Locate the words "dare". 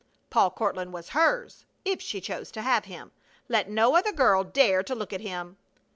4.43-4.81